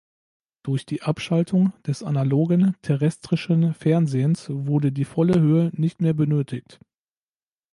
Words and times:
Durch 0.63 0.87
die 0.87 1.03
Abschaltung 1.03 1.73
des 1.85 2.01
analogen 2.01 2.75
terrestrischen 2.81 3.75
Fernsehens 3.75 4.49
wurde 4.49 4.91
die 4.91 5.05
volle 5.05 5.39
Höhe 5.39 5.69
nicht 5.75 6.01
mehr 6.01 6.13
benötigt. 6.15 6.79